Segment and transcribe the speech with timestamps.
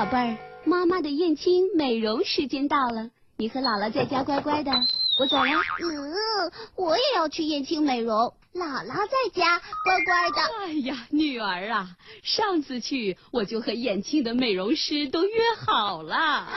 [0.00, 4.72] 宝贝儿，妈妈的燕青美容时间到了，你和姥姥在家乖乖的，
[5.18, 5.52] 我走了。
[5.78, 8.16] 嗯，我也要去燕青美容，
[8.54, 10.40] 姥姥在家乖乖的。
[10.64, 11.86] 哎呀，女儿啊，
[12.22, 15.34] 上次去我就和燕青的美容师都约
[15.66, 16.48] 好了，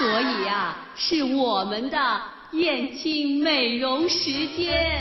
[0.00, 2.22] 所以呀，是我们的
[2.54, 5.00] 燕青美容时间。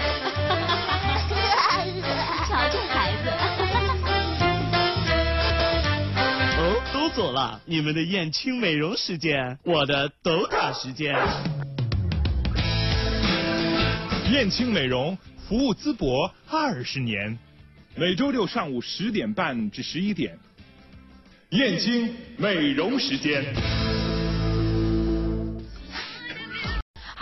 [2.47, 3.02] 瞧这孩
[7.15, 11.15] 走了，你们的燕青美容时间，我的斗塔时间。
[14.31, 15.15] 燕青美容
[15.47, 17.37] 服务淄博二十年，
[17.95, 20.39] 每周六上午十点半至十一点，
[21.51, 23.45] 燕青美容时间。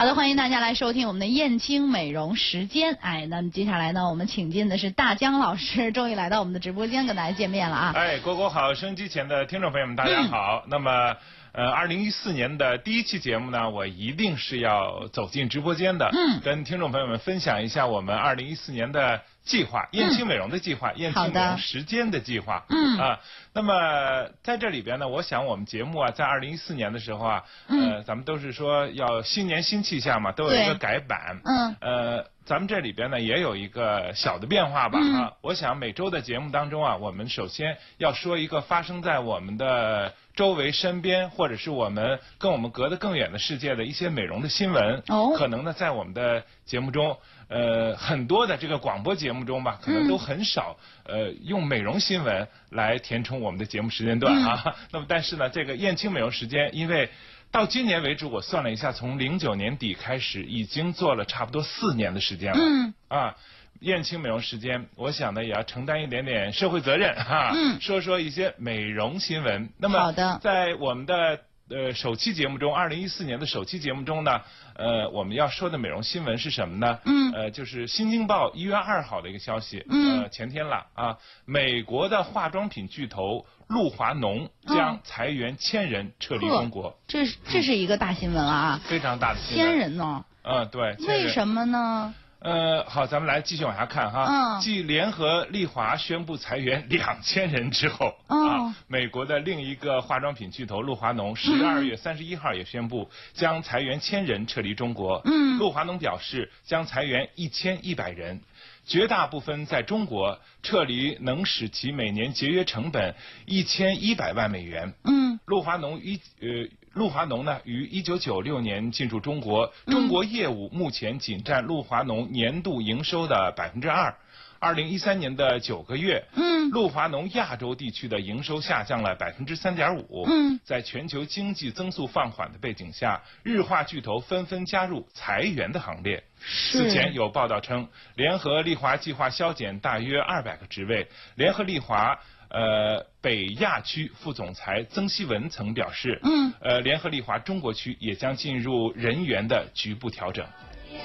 [0.01, 2.97] 好的，欢迎大家来收听我们的燕青美容时间。
[3.01, 7.93] 哎，那么接下来呢，我们请进的是大江老师， 终于来到我们的直播间跟大家见面了啊！
[7.95, 10.63] 哎，果果好，收音机前的听众朋友们，大家好。
[10.65, 11.15] 那么，
[11.53, 16.39] 呃，二零一四年的第一期节目呢，我一定是要走进直播间的，嗯。
[16.41, 22.97] 跟听众朋友们分享一下我们二零一四年的计划，燕青美容的计划，燕青美容时间的计划，嗯。
[22.97, 23.19] 啊，
[23.53, 27.95] 那么在这里边呢，我想我们节目啊，在二零一四年的时候啊，嗯。
[27.95, 31.75] 呃，咱们都是说要新年新气象嘛，都有一个改版，嗯。
[31.81, 35.33] 呃，咱们这里边呢也有一个小的变化吧、嗯啊。
[35.41, 45.03] 我想每周的节目当中啊，我们首先要说一个发生在我们的周围、身边，或者是我们跟我们隔得更远的世界的一些美容的新闻。
[45.07, 47.17] 哦可能呢，在我们的节目中。
[47.53, 54.73] 呃，很多的这个广播节目中吧，可能都很少、呃用美容新闻来填充我们的节目时间段啊。
[54.89, 57.09] 那么，但是呢，这个燕青美容时间，因为
[57.51, 62.59] 到今年为止，我算了一下，从零九年底开始，已经做了差不多四年的时间了。
[62.59, 63.35] 嗯啊，
[63.81, 67.51] 燕青美容时间，我想呢也要承担一点点社会责任哈。
[67.53, 69.69] 嗯说说一些美容新闻。
[69.77, 71.41] 那么，好的在我们的
[71.71, 74.41] 呃首期节目中，二零一四年的首期节目中呢，
[74.75, 76.99] 呃，我们要说的美容新闻是什么呢？
[77.05, 79.85] 嗯呃，就是《新京报》一月二号的一个消息。
[79.89, 89.65] 嗯呃，前天了啊，美国的化妆品巨头露华浓将裁员千人撤离中国，这是这是一个大新闻啊，非常大的新闻。
[89.65, 89.77] 千。
[89.77, 90.25] 人呢？
[90.43, 90.95] 嗯，对。
[91.07, 92.13] 为什么呢？
[92.41, 94.25] 呃，好，咱们来继续往下看哈。
[94.27, 105.21] 嗯继联合利华宣布裁员 两千人之后，哦啊，美国的另一个化妆品巨头露华浓十二月三十一号也宣布将裁员千人撤离中国。
[105.25, 108.41] 嗯露华浓表示将裁员一千一百人。
[108.83, 113.13] 绝大部分在中国撤离，能使其每年节约成本
[113.45, 114.93] 一千一百万美元。
[115.03, 124.13] 嗯露华浓一呃，露华浓呢于一九九六年进驻中国，中国业务目前仅占露华浓年度营收的百分之二。
[124.59, 130.23] 二零一三年的九个月，嗯露华浓亚洲地区的营收下降了百分之三点五。
[130.27, 136.23] 嗯，在全球经济增速放缓的背景下，日化巨头纷纷加入裁员的行列。
[136.71, 141.07] 此前有报道称，联合利华计划削减大约二百个职位。
[141.35, 142.19] 联合利华
[142.51, 150.45] 呃北亚区副总裁曾希文曾表示，嗯，呃，联合利华中国区也将进入人员的局部调整。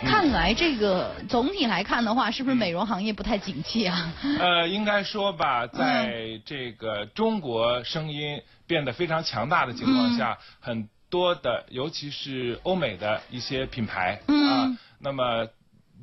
[0.05, 4.13] 看来这个总体来看的话，是不是美容行业不太景气啊？
[4.39, 15.49] 呃，应该说吧，嗯在这个中国声音变得非常强大的情况嗯下，很多的，尤其是欧美的一些品牌、嗯啊，那么。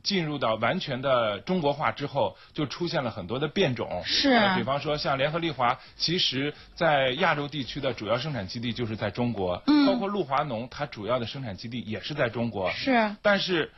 [0.04, 4.04] 进入到完全的中国化之后，就出现了很多的变种。
[4.06, 12.70] 是呃比方说像联合利华，其实在亚洲地区的主要生产基地就是在中国，嗯包括露华浓，它主要的生产基地也是在中国。
[12.72, 13.72] 是，但是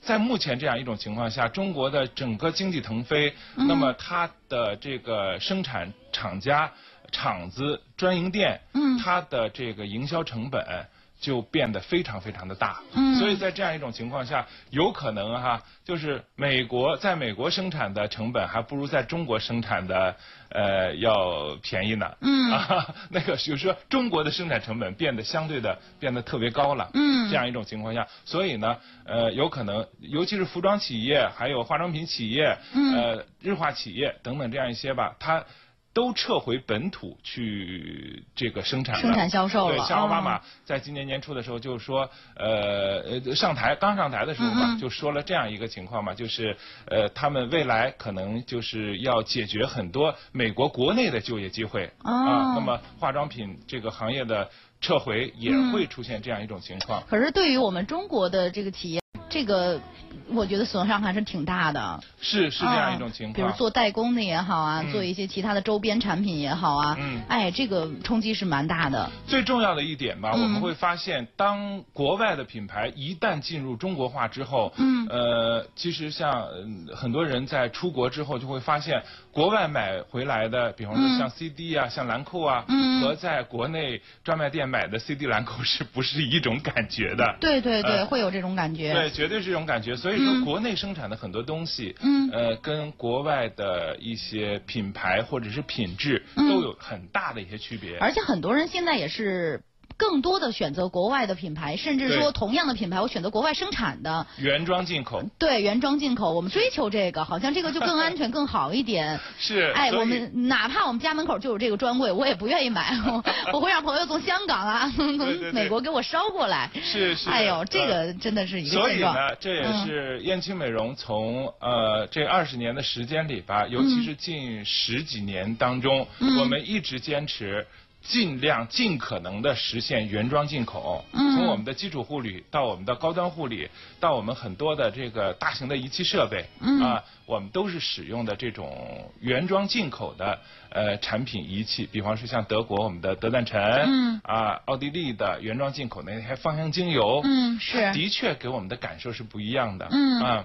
[0.00, 6.70] 在目前这样一种情况下，中国的整个经济腾飞，嗯那么它的这个生产厂家、
[7.10, 10.86] 厂子、专营店，嗯它的这个营销成本。
[11.22, 20.16] 就变得非常非常的大，嗯所以在这样一种情况下，有可能哈，就是美国在美国生产的成本还不如在中国生产的
[20.50, 22.12] 呃要便宜呢。
[22.20, 26.90] 嗯啊， 那个就是说中国的生产成本变得相对的变得特别高了。
[26.94, 28.76] 嗯这样一种情况下，所以呢，
[29.06, 35.44] 呃，有可能，尤其是服装企业、还有化妆品企业、嗯呃，日化企业等等这样一些吧，它
[35.92, 39.76] 都撤回本土去这个生产生产销售了。
[39.76, 46.56] 对，像奥巴哦马在今年年初的时候就说，呃，呃上台刚上台的时候嘛，就说了这样一个情况嘛，就是
[46.86, 52.12] 呃，他们未来可能就是要解决很多美国国内的就业机会、哦。
[52.12, 54.48] 啊，那么化妆品这个行业的
[54.80, 55.72] 撤回也嗯。
[55.72, 57.02] 会出现这样一种情况。
[57.08, 59.00] 可是对于我们中国的这个企业，
[59.30, 59.80] 这个
[60.28, 62.00] 我觉得损伤还是挺大的。
[62.20, 63.34] 是是这样一种情况。
[63.34, 69.10] 比如做代工的也好啊，做一些其他的周边产品也好啊，嗯，哎，这个冲击是蛮大的。
[69.26, 87.36] 最重要的一点吧，嗯我们会发现，当国外的品牌一旦进入中国化之后，嗯呃，其实像嗯很多人在出国之后就会发现，国外买回来的，比方说像 CD 啊、像兰蔻啊，嗯和在国内专卖店买的 CD 兰蔻是不是一种感觉的？
[87.40, 88.92] 对对对，呃会有这种感觉。
[88.92, 89.96] 对，绝对是这种感觉。
[90.02, 92.28] 所以说，嗯国内生产的很多东西，嗯。
[92.32, 96.48] 呃，跟国外的一些品牌或者是品质嗯。
[96.50, 97.96] 都有很大的一些区别。
[97.98, 99.62] 而且很多人现在也是
[99.96, 104.26] 更多的选择国外的品牌，甚至说同样的品牌，我选择国外生产的。
[104.38, 109.18] 原装进口对原装进口，我们追求这个，好像这个就更安全、更好一点。
[109.38, 113.24] 是，哎，我们哪怕我们家门口就有这个专柜，我也不愿意买，我
[113.54, 115.06] 我会让朋友从香港啊、 从
[115.52, 116.70] 美国给我捎过来。
[116.82, 117.30] 是是。
[117.30, 118.70] 哎呦，这呃个真的是一个。
[118.70, 127.66] 所以呢，这也嗯是燕青美容从呃这二十年的时间里吧，尤其是近十几年当中，嗯我们一直坚持。
[128.02, 131.36] 尽量尽可能的实现原装进口，嗯。
[131.36, 133.68] 从我们的基础护理到我们的高端护理，
[134.00, 136.80] 到我们很多的这个大型的仪器设备，嗯。
[136.80, 140.38] 啊，我们都是使用的这种原装进口的
[140.70, 144.20] 呃产品仪器，比方说像德国我们的德赞臣，嗯。
[144.24, 147.92] 啊，奥地利的原装进口那些芳香精油，嗯是。
[147.92, 149.88] 的确给我们的感受是不一样的。
[149.90, 150.20] 嗯。
[150.20, 150.44] 啊，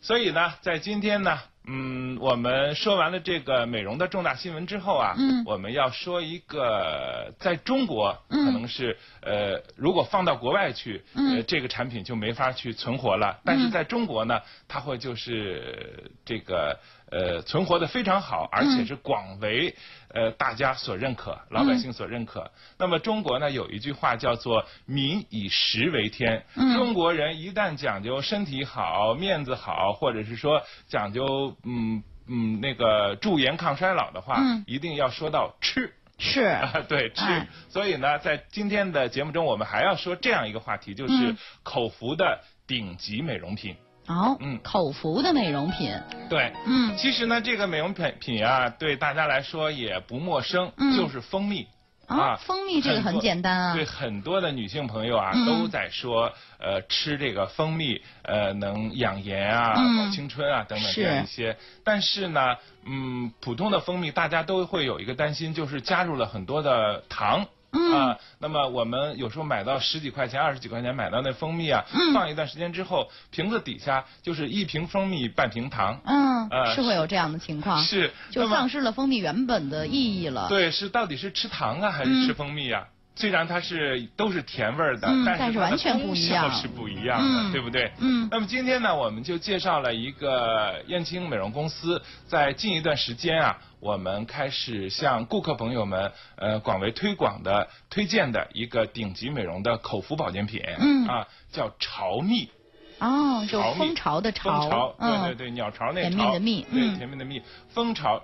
[0.00, 5.42] 所以呢，在今天呢，嗯，我们说完了这个美容的重大新闻之后啊，嗯。
[5.44, 11.36] 我们要说一个在中国嗯可能是、呃，如果放到国外去，嗯。
[11.36, 13.40] 呃，这个产品就没法去存活了。
[13.44, 16.78] 但是在中国呢，它会就是这个
[17.10, 19.74] 呃存活的非常好，而且是广为
[20.12, 22.50] 呃大家所认可，老百姓所认可。
[22.78, 35.92] 那么中国呢有一句话叫做“民以食为天”，嗯中国人一旦讲究身体好、面子好，或者是说讲究嗯嗯那个驻颜抗衰老的话，嗯一定要说到吃。
[36.18, 37.22] 是啊， 对，吃。
[37.24, 43.76] 哎所以呢，在今天的节目中，我们还要说这样一个话题，就是嗯口服的顶级美容品。
[44.06, 44.58] 哦，嗯。
[44.62, 45.92] 口服的美容品，
[46.28, 46.96] 对，嗯。
[46.96, 50.96] 其实呢，这个美容品品啊，对大家来说也不陌生，嗯。
[50.96, 51.66] 就是蜂蜜。
[52.06, 53.74] 啊，蜂蜜这个很简单啊。
[53.74, 55.44] 对，很多的女性朋友啊，嗯。
[55.44, 60.06] 都在说，呃，吃这个蜂蜜，呃，能养颜啊，嗯。
[60.06, 61.56] 保青春啊，等等这样一些。
[61.82, 62.54] 但是呢，
[62.84, 67.44] 嗯，普通的蜂蜜大家都会有一个担心，就是加入了很多的糖。
[67.76, 76.00] 嗯啊，那么我们有时候买到十几块钱、二十几块钱买到那蜂蜜啊，嗯放一段时间之后，瓶子底下就是一瓶蜂蜜半瓶糖。
[76.04, 80.48] 嗯，呃是会有这样的情况，是，就丧失了蜂蜜原本的意义了。
[80.48, 82.86] 对，是到底是吃糖啊，还是吃蜂蜜啊？
[83.16, 87.90] 虽然它是都是甜味儿的，嗯但是完全不一样是不一样的，嗯对不对？
[87.98, 102.50] 嗯那么今天呢，我们就介绍了一个燕青美容公司，在近一段时间啊，我们开始向顾客朋友们呃广为推广的推荐的一个顶级美容的口服保健品，嗯啊，叫巢蜜。
[102.98, 108.22] 哦，就蜂巢的巢，蜂巢，嗯，对对对，鸟巢那甜蜜的蜜对，嗯甜蜜的蜜，蜂巢。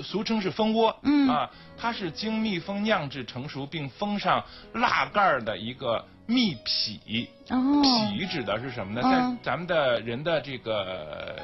[0.00, 1.28] 俗称是蜂窝，嗯。
[1.28, 4.44] 啊，它是经蜜蜂酿制成熟并封上
[4.74, 7.28] 蜡盖的一个蜜脾。
[7.50, 9.02] 哦，脾指的是什么呢？
[9.04, 11.36] 嗯在咱们的人的这个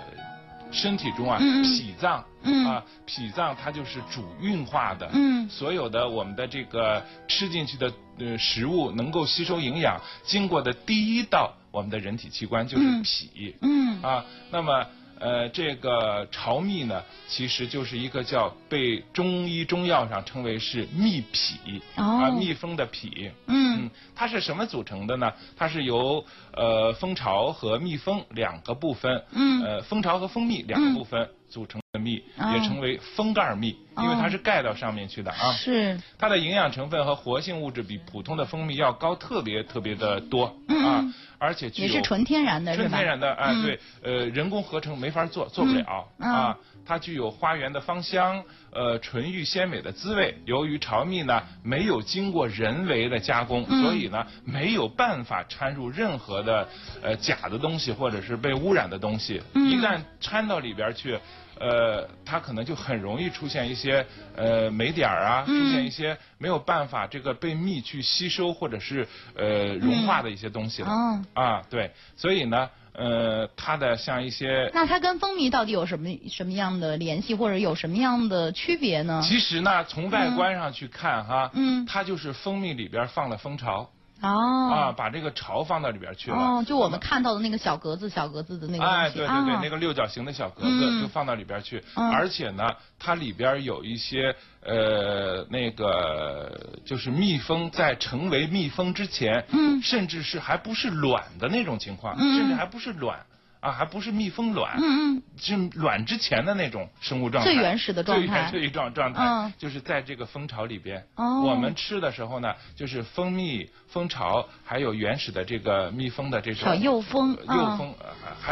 [0.71, 2.65] 身体中啊，脾脏，嗯。
[2.65, 5.49] 啊，脾脏它就是主运化的，嗯。
[5.49, 13.03] 所有的我们的这个吃进去的呃食物能够吸收营养，经过的第一道我们的人体器官就是嗯。
[13.03, 14.03] 脾，嗯。
[14.03, 14.87] 啊，那么
[15.21, 23.31] 呃，这个巢蜜呢，其实就是一个叫被中医中药上称为是蜜脾、哦啊，蜜蜂的脾。
[23.47, 25.33] 嗯嗯，它是什么组成的呢？
[25.57, 35.53] 它是由呃蜂巢和蜜蜂两个部分，嗯呃蜂巢和蜂蜜两个部分组成的蜜，哦也称为封盖蜜，因为它哦是盖到上面去的啊。
[35.53, 41.01] 是，它的营养成分和活性物质比普通的蜂蜜要高特别特别的多嗯啊。
[41.03, 42.91] 嗯，而且具有也是纯天然的，是纯？
[42.91, 43.63] 天然的啊，嗯。
[43.63, 46.31] 对，呃，人工合成没法做，做不了、嗯。
[46.31, 46.59] 啊。
[46.89, 48.43] 它具有花园的芳香，
[48.73, 50.35] 呃，纯欲鲜美的滋味。
[50.47, 56.67] 由于巢蜜呢没有经过人为的加工，嗯所以呢没有办法掺入任何的
[57.03, 59.43] 呃假的东西或者是被污染的东西。
[59.53, 61.19] 嗯一旦掺到里边去。
[61.61, 69.05] 呃，它可能就很容易出现一些呃霉点儿啊，嗯出现一些没有办法这个被蜜去吸收或者是
[69.35, 70.89] 呃融化的一些东西了。
[70.89, 79.23] 哦，啊，对，所以呢，呃，它的像一些，那它跟蜂蜜到底有什么什么样的联系，或者有什么样的区别呢？
[79.25, 83.89] 其实呢，从外观上去看哈，嗯它就是蜂蜜里边放了蜂巢。
[84.23, 84.71] 哦。
[84.73, 86.37] 啊，把这个巢放到里边去了。
[86.37, 88.85] 哦，就我们看到的那个小格子、小格子的那个。
[88.85, 89.61] 哎，对对对，啊。
[89.63, 91.03] 那个六角形的小格子嗯。
[91.03, 92.11] 就放到里边去，嗯。
[92.11, 92.65] 而且呢，
[92.99, 99.81] 它里边有一些呃那个就是蜜蜂在成为蜜蜂之前，嗯。
[99.83, 102.37] 甚至是还不是卵的那种情况，嗯。
[102.37, 103.19] 甚至还不是卵
[103.61, 111.05] 啊，还不是蜜蜂卵，嗯嗯是卵之前的那种生物状态，最原始的状态最原始的一状状态，嗯就是在这个蜂巢里边。
[111.17, 117.95] 哦我们吃的时候呢，就是蜂蜜、蜂巢，还有原始的这个蜜蜂的这种小幼蜂呃幼嗯蜂，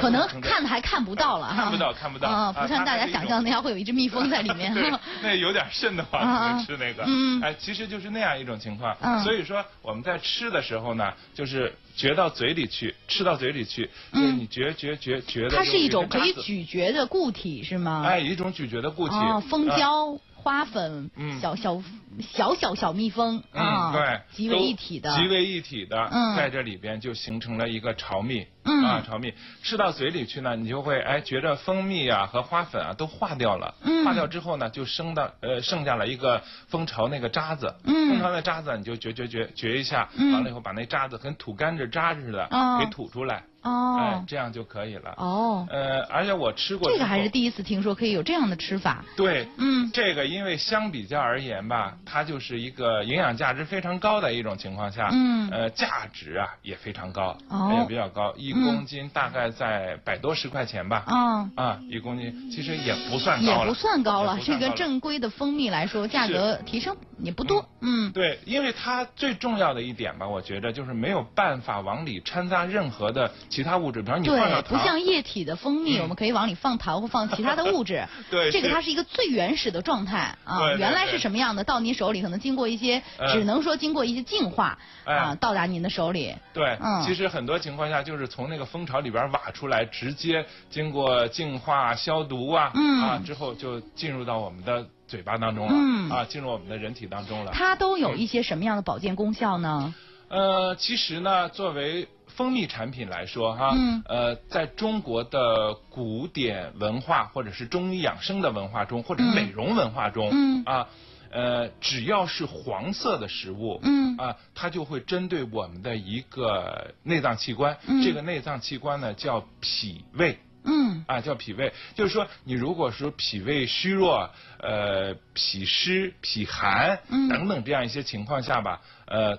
[0.01, 4.73] 可能看还看不到了哈，看不到看不到不像大家想象那样会有一只蜜蜂在里面。
[4.75, 4.91] 对，
[5.23, 7.05] 那有点瘆得慌，吃那个。
[7.07, 8.97] 嗯哎，其实就是那样一种情况。
[9.01, 15.57] 嗯所以说我们在吃的时候呢，就是嚼到嘴里去，吃到嘴里去，嗯就是你嚼嚼嚼嚼的。
[15.57, 16.65] 它是一种可以咀。
[16.65, 18.05] 嚼的固体是吗？
[18.07, 19.15] 哎，一种咀嚼的固体。
[19.15, 21.83] 哦，蜂啊胶、花粉、嗯小小
[22.21, 25.17] 小小小蜜蜂啊，嗯，对，集为一体的。
[25.17, 28.85] 集为一体的，嗯在这里边就形成了一个巢蜜，嗯。
[28.85, 29.33] 啊，巢蜜
[29.63, 34.05] 吃到嘴里去呢，你就会哎觉着蜂蜜啊和花粉啊都化掉了，嗯。
[34.05, 38.11] 化掉之后呢，就生到呃剩下了一个蜂巢那个渣子，嗯。
[38.11, 40.33] 蜂巢那渣子你就嚼嚼嚼嚼一下，嗯。
[40.33, 45.15] 完了以后把那渣子跟吐甘蔗渣似的、哦给吐出来，哎哦，这样就可以了。
[45.17, 49.05] 哦，呃，而且我吃过这个还是第一次听说可以有这样的吃法。
[49.17, 49.91] 对，嗯。
[49.93, 55.49] 这个因为相比较而言吧，它就是一个营养价值非常高的一种情况下，嗯。
[55.51, 57.77] 呃，价值啊也非常高，哦。
[57.81, 61.51] 也比较高，一公斤大概在百多十块钱吧，嗯。
[61.57, 64.39] 啊，一公斤其实也不算也高也，不算高了。
[64.45, 67.69] 这个正规的蜂蜜来说，价格提升也不多。
[67.81, 68.13] 嗯。
[68.13, 76.03] 对，因为它最重要的一点吧，我觉得就是没有办法往里掺杂任何的其他物质，比方你放不像液体的蜂蜜，嗯。
[76.03, 78.05] 我们可以往里放糖或放其他的物质。
[78.31, 85.15] 对这个它是一个最原始的状态啊原来是什么样的，到你手里可能经过一些，嗯只能说经过一些净化哎。
[85.17, 86.35] 啊，到达您的手里。
[86.53, 87.03] 对，嗯。
[87.03, 97.51] 其实很多情况下就是从那个蜂巢里边挖出来，直接经过净化、消毒啊，嗯啊之后就进入到我们的嘴巴当中了，嗯啊进入我们的人体当中了。
[97.53, 99.93] 它都有一些什么样的保健功效呢？
[100.29, 110.87] 呃，其实呢，作为蜂蜜产品来说，哈，嗯呃，在中国的古典文化或者是中医养生的文化中，或者嗯美容文化中，嗯啊。
[111.31, 114.17] 呃，只要是黄色的食物，嗯。
[114.17, 118.03] 啊，它就会针对我们的一个内脏器官，嗯。
[118.03, 121.05] 这个内脏器官呢叫脾胃，嗯。
[121.07, 127.29] 啊，叫脾胃，就是说你如果说脾胃虚弱，呃，脾湿、脾寒嗯。
[127.29, 129.39] 等等这样一些情况下吧，呃，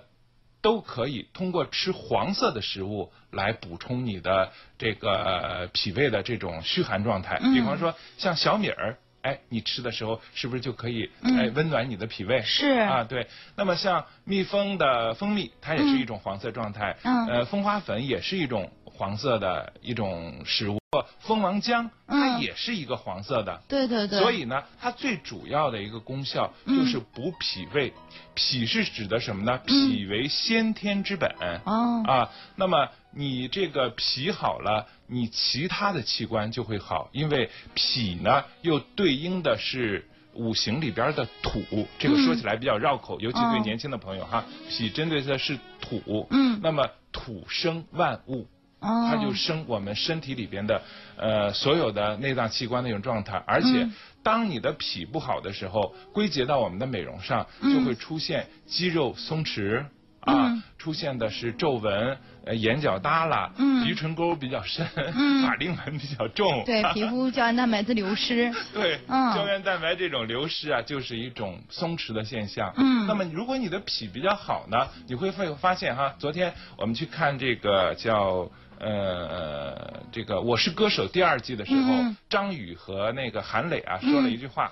[0.62, 7.39] 都可以通过吃黄色的食物来补充你的这个、呃脾胃的这种虚寒状态。
[7.41, 7.53] 嗯。
[7.53, 8.98] 比方说像小米儿。
[9.27, 12.41] 哎，你吃的时候是不是就可以嗯哎温暖你的脾胃？
[12.43, 13.27] 是啊，对。
[13.57, 16.96] 那么像蜜蜂的蜂蜜，它也是一种黄色状态。
[17.03, 20.77] 嗯呃，蜂花粉也是一种黄色的一种食物。
[21.19, 23.61] 蜂王浆它嗯也是一个黄色的。
[23.67, 24.19] 对对对。
[24.19, 27.93] 所以呢，它最主要的一个功效嗯就是补脾胃。
[28.33, 29.59] 脾是指的什么呢？
[29.65, 31.29] 脾为先天之本。
[31.65, 41.61] 哦啊，那么你这个脾好了，你其他的器官就会好，因为脾呢又对应的是五行里边的土，
[41.99, 48.47] 这个说起来比较绕口，尤其对哦年轻的朋友哈，脾针对的是土，嗯那么土生万物。
[48.79, 50.81] 哦它就生我们身体里边的
[51.17, 53.93] 呃所有的内脏器官的一种状态，而且嗯
[54.24, 59.86] 当你的脾不好的时候，归结到我们的美容上，嗯就会出现肌肉松弛。
[60.27, 63.84] 啊嗯，出现的是皱纹，呃，眼角耷拉，嗯。
[63.84, 65.41] 鼻唇沟比较深，嗯。
[65.48, 68.53] 法令纹比较重，对皮肤胶原蛋白的流失。
[68.74, 69.34] 对，嗯。
[69.34, 72.74] 胶原蛋白这种流失啊，就是一种松弛的现象。
[72.77, 73.07] 嗯。
[73.07, 78.50] 那么如果你的脾比较好呢，你会会发现哈，昨天我们去看这个叫。
[78.79, 82.15] 呃，这个《我是歌手》第二季的时候，嗯。
[82.29, 84.72] 张宇和那个韩磊啊说了一句话，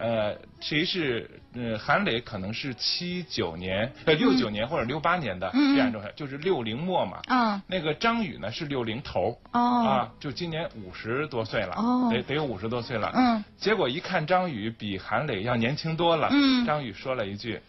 [0.00, 7.20] 呃，谁是呃韩磊可能是七九年呃六九年或者六八年的嗯这样一种，就是六零末嘛。
[7.26, 9.60] 啊那个张宇呢是六零头，哦。
[9.86, 12.08] 啊，就今年五十多岁了，哦。
[12.10, 13.12] 得得有五十多岁了。
[13.14, 13.44] 嗯。
[13.58, 16.64] 结果一看张宇比韩磊要年轻多了，嗯。
[16.64, 17.60] 张宇说了一句。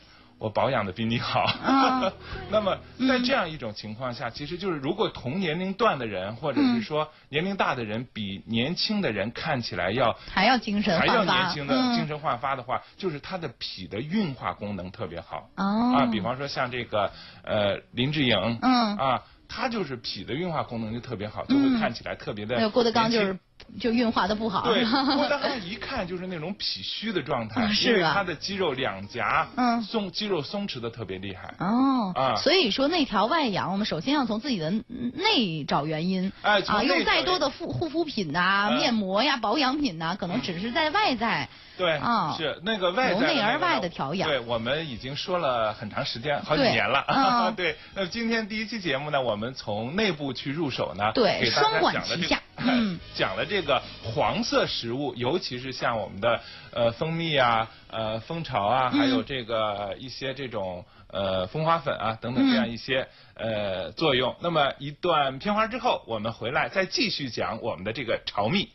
[0.42, 1.42] 我保养的比你好。
[1.44, 2.12] 啊
[2.50, 2.76] 那么
[3.08, 11.24] 在这样一种情况下，其实就是如果同年龄段的人，或者是说年龄大的人，比年轻的人看起来要还要精神还要。
[11.24, 15.48] 年轻的嗯精神焕发的话，就是他的脾的运化功能特别好。
[15.58, 17.12] 哦啊，比方说像这个
[17.44, 22.56] 呃林志颖，嗯啊，他就是脾的运化功能就特别好，就会嗯看起来特别的。
[22.56, 23.38] 还有郭德纲就是
[23.80, 24.64] 就运化的不好。
[24.66, 24.84] 对，
[25.68, 31.54] 一看就是那种脾虚的状态，啊是啊因为它的肌肉两颊嗯松，肌肉松弛的特别厉害。
[31.60, 34.72] 哦，啊所以说内调外养，我们首先要从自己的
[35.14, 36.32] 内找原因。
[36.42, 41.48] 啊，哎啊用再多的护护肤品呐、嗯面膜呀、保养品呐、可能只是在外在。
[41.78, 47.04] 对，啊是那个外在由内而外的调养对，我们已经说了很长时间，好几年了。
[47.08, 56.42] 嗯 对，那么今天第一期节目呢，我们从内部去入手呢，对双管齐下，嗯 讲了这个黄色食物，尤其是像我们的
[56.72, 64.36] 呃蜂蜜啊、呃蜂巢啊，嗯还有这个一些这种呃蜂花粉啊等等这样一些、呃作用。
[64.42, 68.70] 那么一段片花之后，我们回来再继续讲我们的这个巢蜜。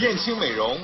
[0.00, 0.76] 燕青美容，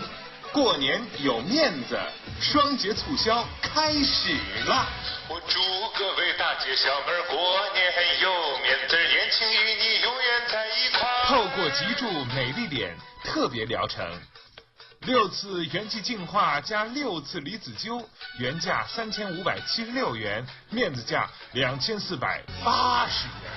[0.52, 1.98] 过年有面子，
[2.40, 4.36] 双节促销开始
[4.66, 4.86] 了！
[5.28, 5.60] 我祝
[5.96, 7.36] 各位大姐小妹过
[7.74, 11.08] 年有面子，年轻与你永远在一块。
[11.26, 14.04] 透过脊柱美丽脸特别疗程，
[15.02, 18.04] 六次元气净化加六次离子灸，
[18.38, 23.52] 原价三千五百七十六元，面子价两千四百八十元。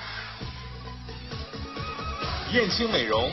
[2.52, 3.32] 燕青美容，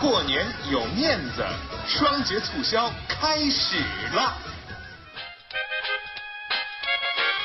[0.00, 1.46] 过年有面子，
[1.86, 3.78] 双节促销开始
[4.14, 4.36] 了。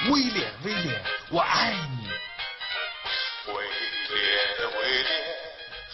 [0.09, 2.07] 威廉，威廉，我爱你。
[3.47, 5.21] 威廉，威廉，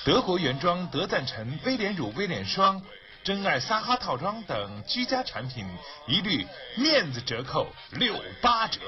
[0.05, 2.81] 德国原装德赞臣威廉乳、威廉霜、
[3.23, 5.67] 真爱撒哈套装等居家产品，
[6.07, 8.79] 一律面子折扣六八折。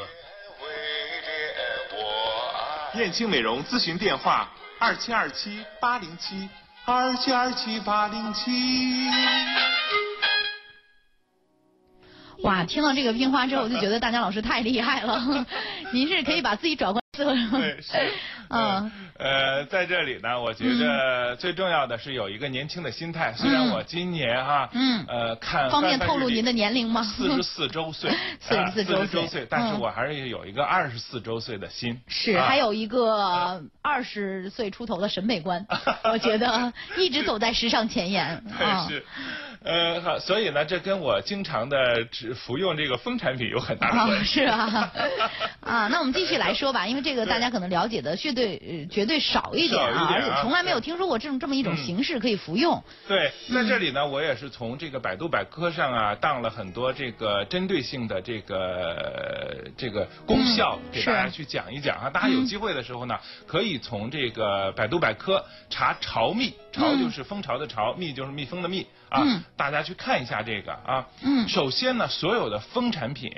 [0.62, 0.68] 威
[1.22, 1.54] 廉，
[1.92, 3.00] 我爱。
[3.02, 6.48] 燕青美容咨询电话：二七二七八零七
[6.88, 9.10] 二七二七八零七。
[12.44, 15.46] 哇，听到这个冰花之后，我就觉得大江老师太厉害了。
[15.92, 17.05] 您是可以把自己转换？
[17.16, 18.12] 对，是。
[18.50, 18.92] 嗯。
[19.18, 23.34] 呃，在这里呢，我觉得最重要的是有一个年轻的心态。
[23.34, 27.02] 虽然我今年哈，嗯呃，看方便透露您的年龄吗？
[27.02, 32.00] 四十四周岁， 四十四周岁，但是嗯我还是有一个二十四周岁的心。
[32.08, 35.66] 是，啊还有一个二十岁出头的审美观，
[36.04, 38.26] 我觉得 一直走在时尚前沿。
[38.60, 39.06] 啊对，是，
[39.66, 44.34] 呃，好，所以呢，这跟我经常的只服用这个蜂产品有很大的啊， 关系。
[44.36, 44.92] 是啊，
[45.60, 52.82] 啊，那我们继续来说吧，因为这个大家可能了解的绝对呃绝对少一点啊，而且从来没有听说过这种这么一种嗯形式可以服用。
[53.08, 62.08] 对，在嗯这里呢，我也是从这个百度百科上啊，当了很多这个针对性的这个这个功效，嗯给大家去讲一讲啊。
[62.08, 69.44] 大家有嗯机会的时候呢，可以从这个百度百科查巢蜜，巢嗯就是蜂巢的巢，蜜就是蜜蜂的蜜啊嗯。
[69.56, 71.08] 大家去看一下这个啊。
[71.22, 73.32] 嗯首先呢，所有的蜂产品。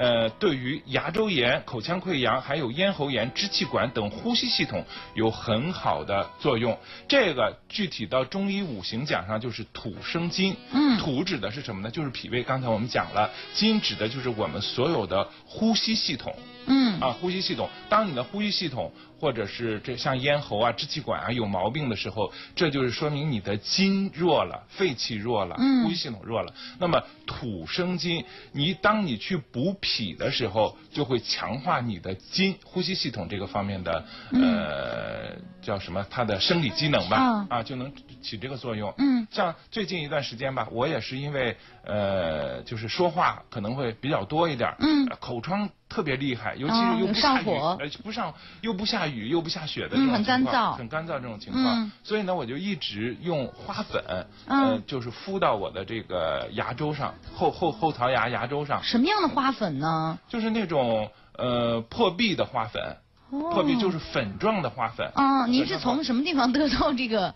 [0.00, 6.78] 呃，对于牙周炎、口腔溃疡、还有咽喉炎、支气管等呼吸系统有很好的作用。
[7.08, 10.56] 这个具体到中医五行讲上就是土生金。
[10.70, 11.90] 嗯土指的是什么呢？
[11.90, 12.44] 就是脾胃。
[12.44, 16.32] 刚才我们讲了，金指的就是我们所有的呼吸系统。
[16.68, 26.52] 嗯啊，呼吸系统，当你的呼吸系统或者是这像咽喉啊、支气管啊有毛病的时候，这就是说明你的筋弱了，肺气弱了，嗯呼吸系统弱了。
[26.78, 36.06] 那么土生金，你当你去补脾的时候，就会强化你的筋呼吸系统这个方面的、呃叫什么？
[36.08, 38.92] 它的生理机能吧，啊啊，就能起这个作用。
[38.98, 41.56] 嗯像最近一段时间吧，我也是因为
[41.88, 45.06] 呃，就是说话可能会比较多一点儿，嗯。
[45.08, 47.76] 呃口疮特别厉害，尤其啊是又不下雨，上火。
[47.80, 51.92] 呃，不上又不下雨又不下雪的这嗯种情况，很干燥很干燥这种情况，嗯。
[52.04, 54.04] 所以呢，我就一直用花粉，
[54.46, 54.72] 嗯。
[54.74, 60.18] 呃，就是敷到我的这个牙周上，后后后槽牙牙周上，什么样的花粉呢？
[60.28, 62.82] 就是那种呃破壁的花粉，
[63.30, 63.50] 哦。
[63.54, 65.10] 破壁就是粉状的花粉。
[65.14, 67.34] 啊，您是从什么地方得到这个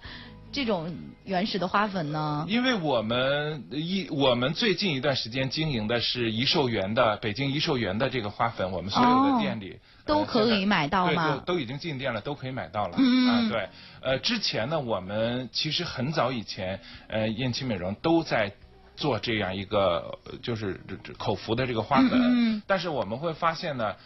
[0.52, 2.44] 这种原始的花粉呢？
[2.48, 12.96] 因为我们一我们最近一段时间经营的是怡寿园的北京怡寿园的这个花粉，我们所有哦的店里、呃都可以买到对吗都都已经进店了，都可以买到了。
[12.98, 13.68] 嗯啊，对，
[14.00, 18.52] 呃，之前呢，我们其实很早以前，呃，燕青美容都在。
[18.94, 20.78] 做这样一个呃就是
[21.18, 23.96] 口服的这个花粉，嗯嗯嗯但是我们会发现呢，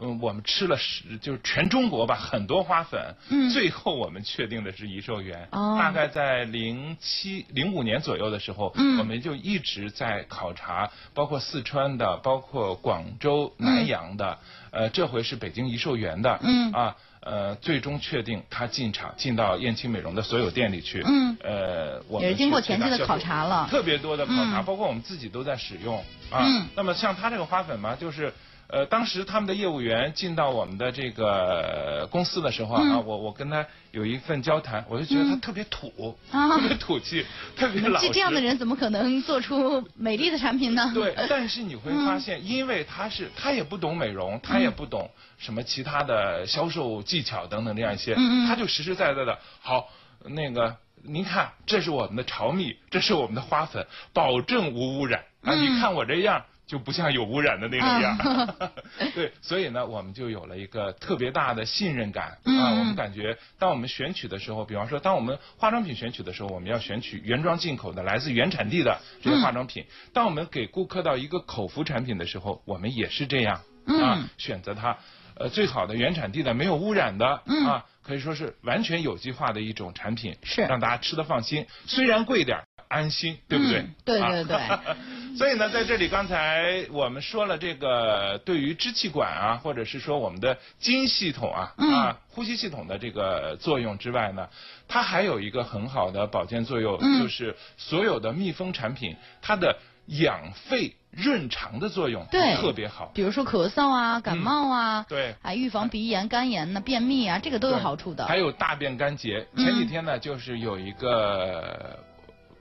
[0.00, 3.50] 嗯，我们吃了十就是全中国吧很多花粉，嗯。
[3.50, 5.76] 最后我们确定的是颐寿园，哦。
[5.78, 8.98] 大概在零七零五年左右的时候，嗯。
[8.98, 14.38] 我们就一直在考察，包括四川的，包括广州、南阳的，
[14.74, 16.96] 呃，这回是北京怡寿园的，嗯啊。
[17.26, 21.02] 呃，最终确定他进场进到燕青美容的所有店里去。
[21.06, 25.96] 嗯呃，我们也是经过前期的考察了特别多的考察，嗯包括我们自己都在使用
[26.30, 26.44] 啊。
[26.44, 28.30] 嗯那么像他这个花粉嘛，就是
[28.66, 37.24] 呃，当时他们的业务员进到我们的这个公司的时候啊，嗯我我跟他有一份交谈，我就觉得他特别土，啊特别土气，
[37.56, 38.06] 特别老实。
[38.08, 40.90] 这这样的人怎么可能做出美丽的产品呢？
[40.94, 48.14] 对，但是你会发现，因为他是他也不懂美容，他也不懂什么其他的销售技巧等等这样一些，
[48.46, 49.88] 他就实实在在的，好，
[50.24, 55.54] 那个您看，这是我们的巢蜜，这是我们的花粉，保证无污染啊！
[55.54, 56.44] 嗯你看我这样。
[56.66, 58.72] 就不像有污染的那种样，啊
[59.14, 62.70] 对，所以呢，我们就有了一个特别大的信任感嗯啊。
[62.70, 69.84] 我们感觉，当我们选取的时候，比方说，当我们化妆品选取的时候，我们要选取原装进口的、来自原产地的这些化妆品。
[70.14, 74.96] 当我们给顾客到一个口服产品的时候，我们也是这样啊嗯，选择它，
[75.36, 77.66] 呃，最好的原产地的、没有污染的嗯。
[77.66, 80.62] 啊，可以说是完全有机化的一种产品，是。
[80.62, 82.64] 让大家吃的放心，虽然贵点儿。
[82.86, 83.80] 安心，对不对？
[83.80, 84.56] 嗯对对对。
[84.56, 84.80] 啊
[85.36, 91.92] 所以呢，在这里刚才我们说了这个对于支气管啊，或者是说我们的筋系统啊、嗯。
[91.92, 94.48] 啊呼吸系统的这个作用之外呢，
[94.86, 97.20] 它还有一个很好的保健作用，嗯。
[97.20, 103.10] 就是所有的密封产品它的养肺润肠的作用对特别好。
[103.14, 108.26] 比如说咳嗽啊、感冒啊，对啊，预防鼻炎、肝炎呢、便秘啊，这个都有好处的。
[108.26, 109.46] 还有大便干结。
[109.54, 111.98] 嗯前几天呢，就是有一个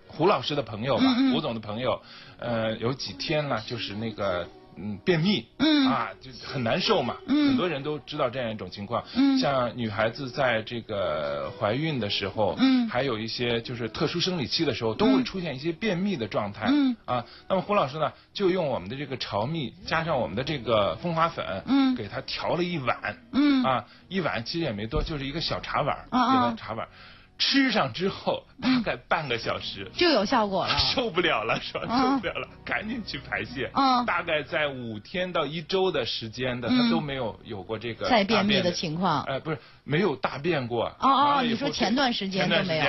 [0.07, 2.01] 胡老师的朋友吧，嗯嗯胡总的朋友，
[2.37, 4.47] 呃，有几天呢，就是那个。
[4.77, 7.15] 嗯，便秘，嗯啊，就很难受嘛。
[7.27, 9.03] 嗯很多人都知道这样一种情况。
[9.15, 16.67] 嗯像女孩子在这个怀孕的时候，嗯还有一些就是特殊生理期的时候，都会出现一些便秘的状态。
[16.69, 26.89] 嗯啊，那么胡老师呢，就用我们的这个潮蜜加上我们的这个蜂花粉，嗯给它调了一碗，嗯啊，一碗其实也没多，就是一个小茶碗儿，啊啊给它茶碗儿。
[27.37, 30.77] 吃上之后大概半个小时，就有效果了。
[30.77, 33.69] 受不了了，是吧受不了了，赶紧去排泄。
[33.73, 40.85] 嗯大概在五天到一周的时间的，嗯他都没有有过这个再便秘的情况哎，不是没有大便过。
[40.99, 42.85] 哦哦你说前段时间都没有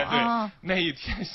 [0.60, 1.26] 那一天。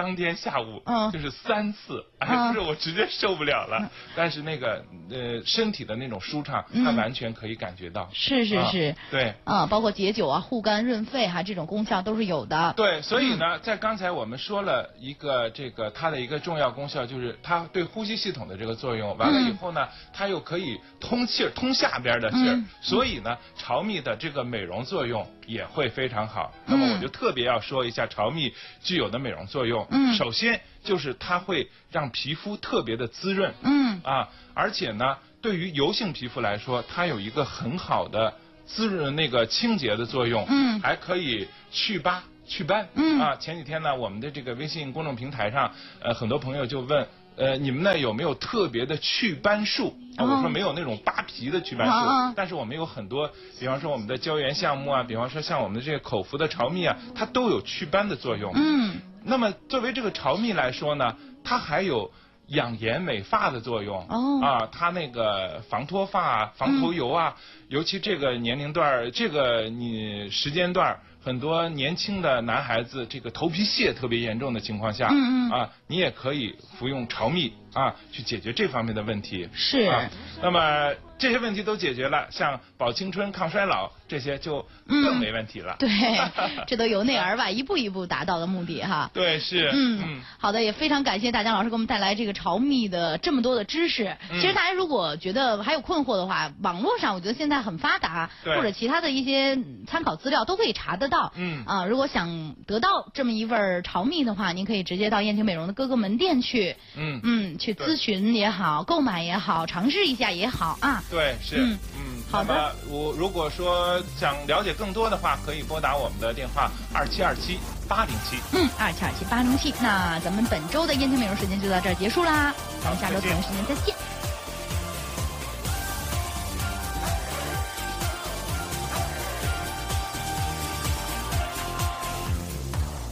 [0.00, 3.90] 当天下午，嗯就是三次，哎，嗯 就是我直接受不了了。
[4.16, 8.08] 但是那个呃，身体的那种舒畅，他嗯完全可以感觉到。
[8.14, 12.72] 是是啊是，对，啊，包括解酒啊、护肝润肺哈，这种功效都是有的。
[12.78, 19.14] 对，所以呢，嗯在刚才我们说了一个这个它的一个重要功效，就是它对呼吸系统的这个作用。
[19.18, 22.66] 完了以后呢，它又可以通气儿，通下边的气儿嗯。
[22.80, 26.50] 所以呢，潮蜜的这个美容作用也会非常好。
[26.64, 28.50] 那么嗯我就特别要说一下潮蜜
[28.82, 29.86] 具有的美容作用。
[29.90, 33.52] 嗯首先就是它会让皮肤特别的滋润。
[33.62, 38.34] 嗯啊，而且呢，对于油性皮肤来说，它有一个很好的
[38.66, 42.22] 滋润那个清洁的作用，嗯还可以祛疤。
[42.46, 49.96] 祛斑，嗯啊，前几天呢，我们的这个微信公众平台上，呃，很多朋友就问，呃，你们那有没有特别的祛斑术？
[50.20, 58.52] 啊，我哦说没有那种扒皮的祛斑术，但是我们有很多，比方说我们的胶原项目啊，比方说像我们的这个口服的潮蜜啊，它都有祛斑的作用。
[58.54, 59.00] 嗯。
[59.22, 62.10] 那么作为这个潮蜜来说呢，它还有
[62.48, 64.06] 养颜美发的作用。
[64.08, 64.40] 哦。
[64.42, 67.36] 啊，它那个防脱发啊、防头油啊，
[67.68, 79.48] 尤其这个年龄段儿，这个你时间段儿，很多年轻的男孩子这个头皮屑特别严重的情况下，嗯嗯啊，你也可以服用潮蜜啊，去解决这方面的问题。
[79.52, 80.10] 是啊，
[80.42, 85.76] 那么这些问题都解决了，像保青春、抗衰老这些就更没问题了。
[85.78, 85.88] 对，
[86.66, 89.10] 这都由内而外一步一步达到的目的哈。
[89.12, 94.16] 对，是，嗯，好的，也非常感谢大江老师给我们带来这个潮蜜的这么多的知识。
[94.30, 101.30] 嗯其实大家如果觉得还有困惑的话，网络上我觉得现在很发达，对或者其他的一些嗯参考资料都可以查得到。
[101.36, 111.02] 嗯啊，如果想得到这么一份儿潮蜜的话，您可以直接到燕婷美容的各个门店去，嗯，嗯，去咨询也好，购买也好，尝试一下也好啊。
[111.10, 118.38] 对，是，嗯嗯，好的我如果说想了解更多的话，可以拨打我们的电话二七二七八零七。
[118.52, 119.74] 嗯，二七二七八零七。
[119.82, 123.96] 那咱们本周的燕青美容时间就到这儿结束啦，咱们下周再见同一时间再见。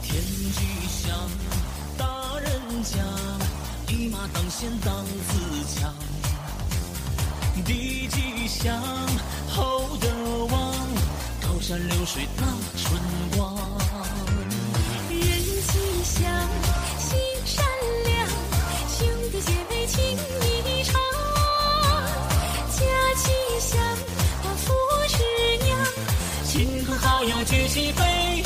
[0.01, 1.29] 天机响，
[1.97, 2.07] 大
[2.39, 2.97] 人家，
[3.93, 5.93] 一马当先当自强。
[7.69, 8.81] 地气祥，
[9.47, 10.07] 厚德
[10.45, 10.73] 旺，
[11.39, 12.99] 高山流水纳春
[13.37, 13.55] 光。
[15.11, 16.49] 人吉祥，
[16.97, 17.63] 心善
[18.05, 18.27] 良，
[18.89, 20.99] 兄弟姐妹情谊长。
[22.71, 22.79] 家
[23.21, 23.29] 吉
[23.59, 23.79] 祥，
[24.41, 24.73] 把，福
[25.07, 25.17] 是
[25.63, 25.69] 娘。
[26.43, 28.43] 亲朋好友聚齐飞，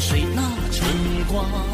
[0.00, 0.86] 水那晨
[1.26, 1.67] 光。